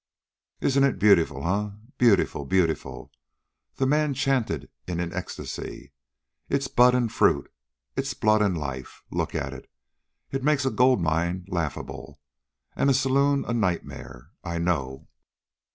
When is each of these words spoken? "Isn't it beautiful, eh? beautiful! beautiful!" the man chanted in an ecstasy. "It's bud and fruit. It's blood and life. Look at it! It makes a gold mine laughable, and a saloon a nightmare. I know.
"Isn't 0.61 0.83
it 0.83 0.97
beautiful, 0.97 1.47
eh? 1.47 1.69
beautiful! 1.99 2.43
beautiful!" 2.45 3.11
the 3.75 3.85
man 3.85 4.15
chanted 4.15 4.67
in 4.87 4.99
an 4.99 5.13
ecstasy. 5.13 5.91
"It's 6.49 6.67
bud 6.67 6.95
and 6.95 7.11
fruit. 7.13 7.53
It's 7.95 8.15
blood 8.15 8.41
and 8.41 8.57
life. 8.57 9.03
Look 9.11 9.35
at 9.35 9.53
it! 9.53 9.69
It 10.31 10.43
makes 10.43 10.65
a 10.65 10.71
gold 10.71 11.01
mine 11.01 11.45
laughable, 11.49 12.19
and 12.75 12.89
a 12.89 12.95
saloon 12.95 13.45
a 13.45 13.53
nightmare. 13.53 14.31
I 14.43 14.57
know. 14.57 15.07